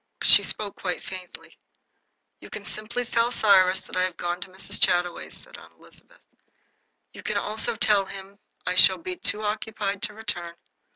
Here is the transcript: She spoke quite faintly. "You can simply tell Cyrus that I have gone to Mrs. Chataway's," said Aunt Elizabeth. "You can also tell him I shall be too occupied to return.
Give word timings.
She 0.23 0.41
spoke 0.41 0.77
quite 0.77 1.03
faintly. 1.03 1.59
"You 2.39 2.49
can 2.49 2.63
simply 2.63 3.05
tell 3.05 3.31
Cyrus 3.31 3.81
that 3.81 3.95
I 3.95 4.01
have 4.01 4.17
gone 4.17 4.41
to 4.41 4.49
Mrs. 4.49 4.81
Chataway's," 4.81 5.37
said 5.37 5.59
Aunt 5.59 5.73
Elizabeth. 5.73 6.23
"You 7.13 7.21
can 7.21 7.37
also 7.37 7.75
tell 7.75 8.05
him 8.07 8.39
I 8.65 8.73
shall 8.73 8.97
be 8.97 9.15
too 9.15 9.43
occupied 9.43 10.01
to 10.01 10.15
return. 10.15 10.55